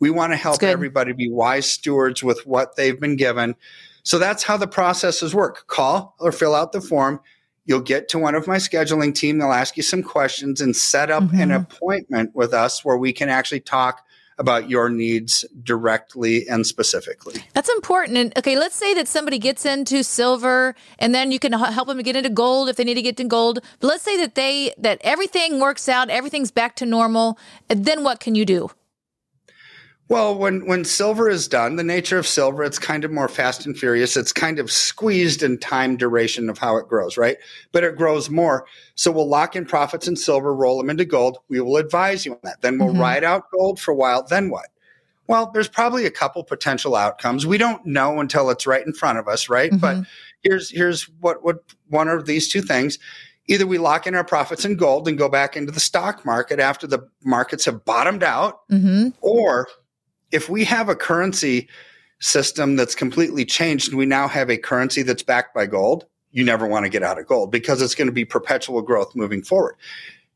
We 0.00 0.10
want 0.10 0.32
to 0.32 0.36
help 0.36 0.62
everybody 0.62 1.12
be 1.12 1.28
wise 1.28 1.68
stewards 1.68 2.22
with 2.22 2.46
what 2.46 2.76
they've 2.76 2.98
been 2.98 3.16
given. 3.16 3.56
So 4.04 4.18
that's 4.18 4.42
how 4.42 4.56
the 4.56 4.68
processes 4.68 5.34
work. 5.34 5.66
Call 5.66 6.14
or 6.20 6.30
fill 6.32 6.54
out 6.54 6.72
the 6.72 6.80
form. 6.80 7.20
You'll 7.66 7.80
get 7.80 8.08
to 8.10 8.18
one 8.18 8.34
of 8.34 8.46
my 8.46 8.56
scheduling 8.56 9.14
team. 9.14 9.38
They'll 9.38 9.52
ask 9.52 9.76
you 9.76 9.82
some 9.82 10.02
questions 10.02 10.60
and 10.60 10.74
set 10.74 11.10
up 11.10 11.24
mm-hmm. 11.24 11.40
an 11.40 11.50
appointment 11.50 12.34
with 12.34 12.54
us 12.54 12.84
where 12.84 12.96
we 12.96 13.12
can 13.12 13.28
actually 13.28 13.60
talk 13.60 14.02
about 14.38 14.70
your 14.70 14.88
needs 14.88 15.44
directly 15.62 16.48
and 16.48 16.66
specifically. 16.66 17.42
That's 17.54 17.68
important. 17.68 18.18
And 18.18 18.38
okay, 18.38 18.58
let's 18.58 18.76
say 18.76 18.94
that 18.94 19.08
somebody 19.08 19.38
gets 19.38 19.66
into 19.66 20.02
silver 20.02 20.74
and 20.98 21.14
then 21.14 21.32
you 21.32 21.38
can 21.38 21.52
help 21.52 21.88
them 21.88 22.00
get 22.02 22.16
into 22.16 22.30
gold 22.30 22.68
if 22.68 22.76
they 22.76 22.84
need 22.84 22.94
to 22.94 23.02
get 23.02 23.18
into 23.18 23.28
gold. 23.28 23.60
But 23.80 23.88
let's 23.88 24.02
say 24.02 24.16
that 24.18 24.34
they 24.34 24.72
that 24.78 25.00
everything 25.02 25.60
works 25.60 25.88
out, 25.88 26.10
everything's 26.10 26.50
back 26.50 26.76
to 26.76 26.86
normal, 26.86 27.38
then 27.68 28.04
what 28.04 28.20
can 28.20 28.34
you 28.34 28.44
do? 28.44 28.70
Well, 30.08 30.38
when 30.38 30.66
when 30.66 30.86
silver 30.86 31.28
is 31.28 31.48
done, 31.48 31.76
the 31.76 31.84
nature 31.84 32.18
of 32.18 32.26
silver, 32.26 32.62
it's 32.62 32.78
kind 32.78 33.04
of 33.04 33.12
more 33.12 33.28
fast 33.28 33.66
and 33.66 33.76
furious. 33.76 34.16
It's 34.16 34.32
kind 34.32 34.58
of 34.58 34.70
squeezed 34.70 35.42
in 35.42 35.58
time 35.58 35.98
duration 35.98 36.48
of 36.48 36.56
how 36.56 36.78
it 36.78 36.88
grows, 36.88 37.18
right? 37.18 37.36
But 37.72 37.84
it 37.84 37.96
grows 37.96 38.30
more. 38.30 38.66
So 38.94 39.10
we'll 39.10 39.28
lock 39.28 39.54
in 39.54 39.66
profits 39.66 40.08
in 40.08 40.16
silver, 40.16 40.54
roll 40.54 40.78
them 40.78 40.88
into 40.88 41.04
gold. 41.04 41.38
We 41.50 41.60
will 41.60 41.76
advise 41.76 42.24
you 42.24 42.32
on 42.32 42.40
that. 42.44 42.62
Then 42.62 42.78
we'll 42.78 42.88
mm-hmm. 42.88 43.00
ride 43.00 43.24
out 43.24 43.50
gold 43.50 43.78
for 43.78 43.92
a 43.92 43.96
while. 43.96 44.22
Then 44.22 44.48
what? 44.48 44.68
Well, 45.26 45.50
there's 45.52 45.68
probably 45.68 46.06
a 46.06 46.10
couple 46.10 46.42
potential 46.42 46.96
outcomes. 46.96 47.46
We 47.46 47.58
don't 47.58 47.84
know 47.84 48.18
until 48.18 48.48
it's 48.48 48.66
right 48.66 48.84
in 48.84 48.94
front 48.94 49.18
of 49.18 49.28
us, 49.28 49.50
right? 49.50 49.70
Mm-hmm. 49.70 49.80
But 49.80 50.06
here's 50.42 50.70
here's 50.70 51.02
what 51.20 51.44
what 51.44 51.62
one 51.88 52.08
of 52.08 52.24
these 52.24 52.48
two 52.48 52.62
things 52.62 52.98
either 53.50 53.66
we 53.66 53.78
lock 53.78 54.06
in 54.06 54.14
our 54.14 54.24
profits 54.24 54.64
in 54.64 54.76
gold 54.76 55.08
and 55.08 55.16
go 55.16 55.28
back 55.28 55.56
into 55.56 55.72
the 55.72 55.80
stock 55.80 56.24
market 56.24 56.60
after 56.60 56.86
the 56.86 57.08
markets 57.24 57.64
have 57.64 57.84
bottomed 57.84 58.22
out, 58.22 58.60
mm-hmm. 58.70 59.08
or 59.22 59.66
if 60.32 60.48
we 60.48 60.64
have 60.64 60.88
a 60.88 60.96
currency 60.96 61.68
system 62.20 62.76
that's 62.76 62.94
completely 62.94 63.44
changed 63.44 63.88
and 63.88 63.98
we 63.98 64.06
now 64.06 64.28
have 64.28 64.50
a 64.50 64.56
currency 64.56 65.02
that's 65.02 65.22
backed 65.22 65.54
by 65.54 65.66
gold, 65.66 66.06
you 66.32 66.44
never 66.44 66.66
want 66.66 66.84
to 66.84 66.90
get 66.90 67.02
out 67.02 67.18
of 67.18 67.26
gold 67.26 67.50
because 67.50 67.80
it's 67.80 67.94
going 67.94 68.08
to 68.08 68.12
be 68.12 68.24
perpetual 68.24 68.82
growth 68.82 69.14
moving 69.14 69.42
forward. 69.42 69.76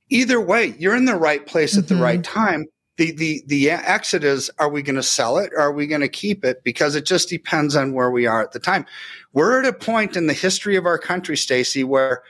Either 0.09 0.41
way, 0.41 0.75
you're 0.79 0.97
in 0.97 1.05
the 1.05 1.17
right 1.17 1.47
place 1.47 1.77
at 1.77 1.85
mm-hmm. 1.85 1.97
the 1.97 2.03
right 2.03 2.25
time. 2.25 2.67
The 2.99 3.13
the 3.13 3.43
the 3.47 3.71
exit 3.71 4.23
is 4.23 4.51
are 4.59 4.69
we 4.69 4.83
going 4.83 4.97
to 4.97 5.03
sell 5.03 5.39
it 5.39 5.51
or 5.55 5.61
are 5.61 5.73
we 5.73 5.87
going 5.87 6.03
to 6.03 6.09
keep 6.09 6.45
it 6.45 6.63
because 6.63 6.95
it 6.95 7.07
just 7.07 7.31
depends 7.31 7.75
on 7.75 7.95
where 7.95 8.11
we 8.11 8.27
are 8.27 8.43
at 8.43 8.53
the 8.53 8.59
time. 8.59 8.85
We're 9.33 9.61
at 9.61 9.67
a 9.67 9.73
point 9.73 10.15
in 10.15 10.27
the 10.27 10.35
history 10.35 10.77
of 10.77 10.85
our 10.85 10.99
country, 10.99 11.37
Stacy, 11.39 11.85
where 11.85 12.23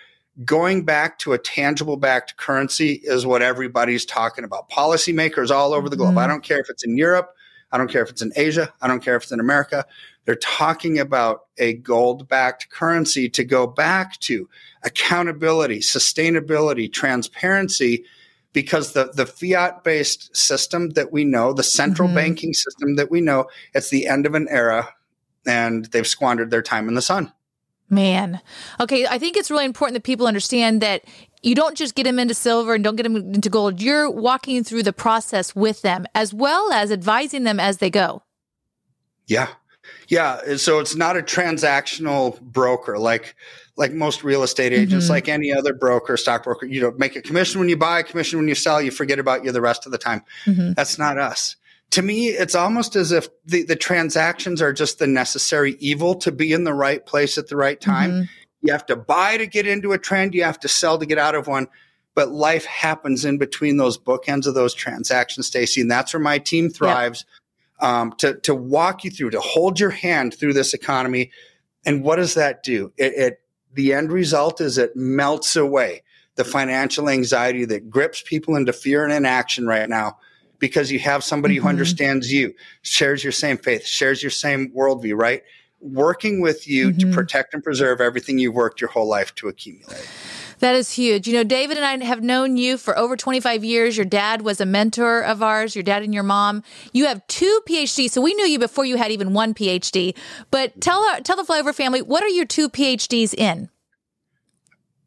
going 0.45 0.85
back 0.85 1.19
to 1.19 1.33
a 1.33 1.39
tangible 1.39 1.97
backed 1.97 2.37
currency 2.37 3.01
is 3.05 3.27
what 3.27 3.43
everybody's 3.43 4.05
talking 4.05 4.45
about. 4.45 4.71
Policymakers 4.71 5.51
all 5.51 5.75
over 5.75 5.89
the 5.89 5.97
globe. 5.97 6.11
Mm-hmm. 6.11 6.19
I 6.19 6.27
don't 6.27 6.45
care 6.45 6.61
if 6.61 6.71
it's 6.71 6.85
in 6.85 6.97
Europe, 6.97 7.35
I 7.73 7.79
don't 7.79 7.91
care 7.91 8.03
if 8.03 8.11
it's 8.11 8.23
in 8.23 8.33
Asia. 8.37 8.73
I 8.81 8.87
don't 8.87 9.03
care 9.03 9.17
if 9.17 9.25
it's 9.25 9.33
in 9.33 9.41
America. 9.41 9.85
They're 10.25 10.37
talking 10.37 10.99
about 10.99 11.47
a 11.59 11.75
gold 11.75 12.29
backed 12.29 12.71
currency 12.71 13.29
to 13.31 13.45
go 13.45 13.67
back 13.67 14.21
to 14.21 14.49
accountability, 14.85 15.79
sustainability, 15.79 16.93
transparency, 16.93 18.05
because 18.53 18.93
the, 18.93 19.11
the 19.15 19.27
fiat 19.27 19.83
based 19.83 20.37
system 20.37 20.91
that 20.91 21.13
we 21.13 21.25
know, 21.25 21.53
the 21.53 21.63
central 21.63 22.09
mm-hmm. 22.09 22.17
banking 22.17 22.53
system 22.53 22.97
that 22.97 23.11
we 23.11 23.21
know, 23.21 23.47
it's 23.75 23.91
the 23.91 24.07
end 24.07 24.27
of 24.27 24.35
an 24.35 24.47
era 24.51 24.89
and 25.47 25.87
they've 25.87 26.07
squandered 26.07 26.51
their 26.51 26.63
time 26.63 26.89
in 26.89 26.95
the 26.95 27.03
sun. 27.03 27.33
Man. 27.89 28.41
Okay. 28.81 29.07
I 29.07 29.19
think 29.19 29.37
it's 29.37 29.51
really 29.51 29.65
important 29.65 29.95
that 29.95 30.05
people 30.05 30.27
understand 30.27 30.81
that 30.81 31.05
you 31.43 31.55
don't 31.55 31.77
just 31.77 31.95
get 31.95 32.05
them 32.05 32.19
into 32.19 32.35
silver 32.35 32.75
and 32.75 32.85
don't 32.85 32.97
get 32.97 33.03
them 33.03 33.17
into 33.17 33.51
gold. 33.51 33.81
You're 33.81 34.11
walking 34.11 34.63
through 34.65 34.85
the 34.85 34.93
process 34.93 35.55
with 35.55 35.83
them 35.83 36.07
as 36.15 36.33
well 36.33 36.73
as 36.73 36.93
advising 36.93 37.45
them 37.45 37.59
as 37.59 37.79
they 37.79 37.91
go. 37.91 38.23
Yeah. 39.27 39.49
Yeah, 40.09 40.57
so 40.57 40.79
it's 40.79 40.95
not 40.95 41.17
a 41.17 41.23
transactional 41.23 42.41
broker 42.41 42.99
like 42.99 43.35
like 43.77 43.93
most 43.93 44.23
real 44.23 44.43
estate 44.43 44.73
agents, 44.73 45.07
mm-hmm. 45.07 45.13
like 45.13 45.29
any 45.29 45.53
other 45.53 45.73
broker, 45.73 46.17
stockbroker. 46.17 46.67
You 46.67 46.83
know, 46.83 46.93
make 46.99 47.17
a 47.17 47.23
commission 47.23 47.59
when 47.59 47.69
you 47.69 47.77
buy, 47.77 48.03
commission 48.03 48.39
when 48.39 48.49
you 48.49 48.55
sell. 48.55 48.81
You 48.81 48.91
forget 48.91 49.19
about 49.19 49.45
you 49.45 49.53
the 49.53 49.61
rest 49.61 49.87
of 49.87 49.93
the 49.93 49.99
time. 49.99 50.23
Mm-hmm. 50.45 50.75
That's 50.75 50.99
not 50.99 51.19
us. 51.19 51.57
To 51.93 52.03
me, 52.03 52.29
it's 52.29 52.55
almost 52.55 52.97
as 52.97 53.13
if 53.13 53.29
the, 53.45 53.65
the 53.65 53.77
transactions 53.77 54.63
are 54.63 54.73
just 54.73 54.99
the 54.99 55.07
necessary 55.07 55.77
evil 55.79 56.15
to 56.17 56.33
be 56.33 56.53
in 56.53 56.65
the 56.65 56.75
right 56.75 57.05
place 57.05 57.39
at 57.39 57.49
the 57.49 57.57
right 57.57 57.81
time. 57.81 58.11
Mm-hmm. 58.11 58.23
You 58.63 58.73
have 58.73 58.87
to 58.87 58.97
buy 58.97 59.37
to 59.37 59.47
get 59.47 59.67
into 59.67 59.93
a 59.93 59.99
trend. 59.99 60.35
You 60.35 60.45
have 60.45 60.61
to 60.61 60.69
sell 60.69 60.99
to 60.99 61.07
get 61.07 61.19
out 61.19 61.35
of 61.35 61.47
one. 61.47 61.69
But 62.15 62.31
life 62.31 62.65
happens 62.65 63.25
in 63.25 63.39
between 63.39 63.77
those 63.77 63.99
bookends 63.99 64.47
of 64.47 64.55
those 64.55 64.75
transactions, 64.75 65.47
Stacy, 65.47 65.81
and 65.81 65.91
that's 65.91 66.13
where 66.13 66.21
my 66.21 66.39
team 66.39 66.69
thrives. 66.69 67.25
Yep 67.27 67.39
um, 67.83 68.13
to 68.19 68.35
to 68.41 68.55
walk 68.55 69.05
you 69.05 69.11
through, 69.11 69.31
to 69.31 69.41
hold 69.41 69.79
your 69.79 69.91
hand 69.91 70.35
through 70.35 70.55
this 70.55 70.73
economy. 70.73 71.33
And 71.85 72.03
what 72.03 72.17
does 72.17 72.35
that 72.35 72.63
do? 72.63 72.93
It, 72.97 73.13
it 73.15 73.41
the 73.75 73.93
end 73.93 74.13
result 74.13 74.61
is 74.61 74.79
it 74.79 74.97
melts 74.97 75.57
away 75.57 76.03
the 76.37 76.45
financial 76.45 77.11
anxiety 77.11 77.65
that 77.67 77.91
grips 77.91 78.23
people 78.23 78.57
into 78.57 78.73
fear 78.73 79.05
and 79.05 79.13
inaction 79.13 79.67
right 79.67 79.89
now 79.89 80.19
because 80.59 80.91
you 80.91 81.01
have 81.01 81.25
somebody 81.25 81.57
mm-hmm. 81.57 81.65
who 81.65 81.69
understands 81.69 82.33
you, 82.33 82.55
shares 82.83 83.25
your 83.25 83.33
same 83.33 83.59
faith, 83.59 83.85
shares 83.85 84.23
your 84.23 84.31
same 84.31 84.71
worldview, 84.71 85.19
right? 85.19 85.43
Working 85.83 86.41
with 86.41 86.69
you 86.69 86.91
mm-hmm. 86.91 87.11
to 87.11 87.15
protect 87.15 87.55
and 87.55 87.63
preserve 87.63 88.01
everything 88.01 88.39
you've 88.39 88.55
worked 88.55 88.81
your 88.81 88.91
whole 88.91 89.09
life 89.09 89.35
to 89.37 89.49
accumulate. 89.49 90.09
That 90.63 90.77
is 90.77 90.93
huge. 90.93 91.27
You 91.27 91.35
know, 91.35 91.43
David 91.43 91.77
and 91.77 91.85
I 91.85 92.07
have 92.07 92.23
known 92.23 92.57
you 92.57 92.79
for 92.79 92.97
over 92.97 93.17
25 93.17 93.65
years. 93.65 93.97
Your 93.97 94.07
dad 94.07 94.43
was 94.43 94.61
a 94.61 94.65
mentor 94.65 95.21
of 95.21 95.43
ours, 95.43 95.75
your 95.75 95.83
dad 95.83 96.05
and 96.05 96.15
your 96.15 96.23
mom. 96.23 96.63
You 96.93 97.07
have 97.07 97.27
two 97.27 97.61
PhDs. 97.69 98.11
So 98.11 98.21
we 98.21 98.33
knew 98.35 98.47
you 98.47 98.61
before 98.61 98.85
you 98.85 98.97
had 98.97 99.11
even 99.11 99.35
one 99.35 99.55
PhD. 99.55 100.17
But 100.53 100.81
tell 100.81 101.05
tell 101.23 101.35
the 101.37 101.43
Flyover 101.43 101.75
family, 101.75 102.01
what 102.01 102.23
are 102.23 102.29
your 102.29 102.45
two 102.47 102.69
PhDs 102.69 103.35
in? 103.35 103.71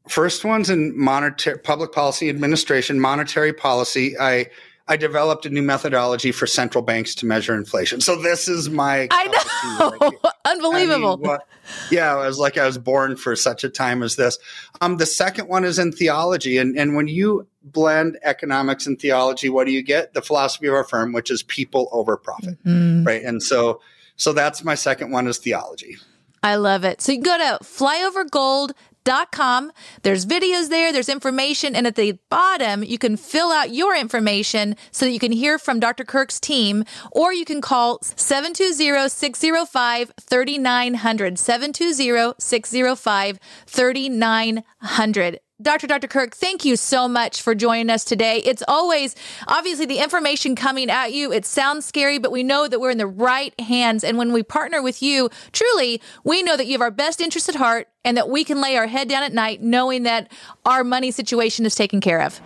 First 0.09 0.43
one's 0.43 0.69
in 0.69 0.93
monetary 0.99 1.57
public 1.57 1.93
policy 1.93 2.29
administration, 2.29 2.99
monetary 2.99 3.53
policy. 3.53 4.19
I 4.19 4.47
I 4.87 4.97
developed 4.97 5.47
a 5.47 5.49
new 5.49 5.63
methodology 5.63 6.31
for 6.31 6.45
central 6.45 6.83
banks 6.83 7.15
to 7.15 7.25
measure 7.25 7.55
inflation. 7.55 8.01
So 8.01 8.21
this 8.21 8.47
is 8.47 8.69
my 8.69 9.07
I 9.09 9.25
know. 9.25 10.29
Unbelievable. 10.45 11.13
I 11.13 11.15
mean, 11.15 11.21
what, 11.21 11.47
yeah, 11.89 12.15
I 12.15 12.27
was 12.27 12.37
like 12.37 12.57
I 12.57 12.67
was 12.67 12.77
born 12.77 13.15
for 13.15 13.35
such 13.35 13.63
a 13.63 13.69
time 13.69 14.03
as 14.03 14.15
this. 14.15 14.37
Um, 14.81 14.97
the 14.97 15.07
second 15.07 15.47
one 15.47 15.65
is 15.65 15.79
in 15.79 15.91
theology. 15.91 16.59
And 16.59 16.77
and 16.77 16.95
when 16.95 17.07
you 17.07 17.47
blend 17.63 18.19
economics 18.21 18.85
and 18.85 18.99
theology, 18.99 19.49
what 19.49 19.65
do 19.65 19.71
you 19.71 19.81
get? 19.81 20.13
The 20.13 20.21
philosophy 20.21 20.67
of 20.67 20.75
our 20.75 20.83
firm, 20.83 21.13
which 21.13 21.31
is 21.31 21.41
people 21.41 21.89
over 21.91 22.15
profit. 22.15 22.63
Mm-hmm. 22.63 23.05
Right. 23.05 23.23
And 23.23 23.41
so 23.41 23.81
so 24.17 24.33
that's 24.33 24.63
my 24.63 24.75
second 24.75 25.11
one 25.11 25.27
is 25.27 25.39
theology. 25.39 25.97
I 26.43 26.57
love 26.57 26.83
it. 26.83 27.01
So 27.01 27.11
you 27.11 27.21
go 27.21 27.37
to 27.37 27.57
flyovergold 27.63 28.73
com. 29.31 29.71
There's 30.01 30.25
videos 30.25 30.69
there, 30.69 30.91
there's 30.91 31.09
information, 31.09 31.75
and 31.75 31.87
at 31.87 31.95
the 31.95 32.17
bottom, 32.29 32.83
you 32.83 32.97
can 32.97 33.17
fill 33.17 33.51
out 33.51 33.71
your 33.73 33.95
information 33.95 34.75
so 34.91 35.05
that 35.05 35.11
you 35.11 35.19
can 35.19 35.31
hear 35.31 35.57
from 35.57 35.79
Dr. 35.79 36.03
Kirk's 36.03 36.39
team, 36.39 36.83
or 37.11 37.33
you 37.33 37.45
can 37.45 37.61
call 37.61 37.99
720 38.01 39.09
605 39.09 40.11
3900. 40.19 41.39
720 41.39 42.33
605 42.39 43.39
3900. 43.67 45.39
Dr. 45.61 45.87
Dr. 45.87 46.07
Kirk, 46.09 46.35
thank 46.35 46.65
you 46.65 46.75
so 46.75 47.07
much 47.07 47.41
for 47.41 47.55
joining 47.55 47.89
us 47.89 48.03
today. 48.03 48.39
It's 48.39 48.61
always 48.67 49.15
obviously 49.47 49.85
the 49.85 49.99
information 49.99 50.53
coming 50.53 50.89
at 50.89 51.13
you. 51.13 51.31
It 51.31 51.45
sounds 51.45 51.85
scary, 51.85 52.19
but 52.19 52.33
we 52.33 52.43
know 52.43 52.67
that 52.67 52.81
we're 52.81 52.91
in 52.91 52.97
the 52.97 53.07
right 53.07 53.57
hands. 53.61 54.03
And 54.03 54.17
when 54.17 54.33
we 54.33 54.43
partner 54.43 54.81
with 54.81 55.01
you, 55.01 55.29
truly, 55.53 56.01
we 56.25 56.43
know 56.43 56.57
that 56.57 56.65
you 56.65 56.73
have 56.73 56.81
our 56.81 56.91
best 56.91 57.21
interest 57.21 57.47
at 57.47 57.55
heart 57.55 57.87
and 58.03 58.17
that 58.17 58.29
we 58.29 58.43
can 58.43 58.59
lay 58.59 58.75
our 58.75 58.87
head 58.87 59.07
down 59.07 59.23
at 59.23 59.31
night 59.31 59.61
knowing 59.61 60.03
that 60.03 60.29
our 60.65 60.83
money 60.83 61.09
situation 61.09 61.65
is 61.65 61.73
taken 61.73 62.01
care 62.01 62.21
of. 62.21 62.41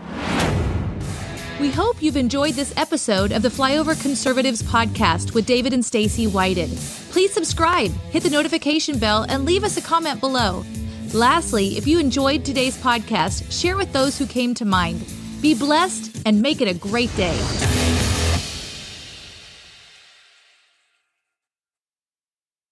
We 1.59 1.71
hope 1.71 2.03
you've 2.03 2.15
enjoyed 2.15 2.53
this 2.53 2.77
episode 2.77 3.31
of 3.31 3.41
the 3.41 3.49
Flyover 3.49 3.99
Conservatives 3.99 4.61
podcast 4.61 5.33
with 5.33 5.47
David 5.47 5.73
and 5.73 5.83
Stacy 5.83 6.27
Whited. 6.27 6.69
Please 7.09 7.33
subscribe, 7.33 7.89
hit 8.11 8.21
the 8.21 8.29
notification 8.29 8.99
bell, 8.99 9.25
and 9.27 9.45
leave 9.45 9.63
us 9.63 9.77
a 9.77 9.81
comment 9.81 10.19
below. 10.19 10.63
Lastly, 11.13 11.75
if 11.77 11.87
you 11.87 11.99
enjoyed 11.99 12.45
today's 12.45 12.77
podcast, 12.77 13.51
share 13.51 13.75
with 13.75 13.91
those 13.93 14.17
who 14.17 14.27
came 14.27 14.53
to 14.53 14.65
mind. 14.65 15.03
Be 15.41 15.55
blessed 15.55 16.21
and 16.25 16.39
make 16.39 16.61
it 16.61 16.67
a 16.67 16.73
great 16.73 17.15
day. 17.15 18.08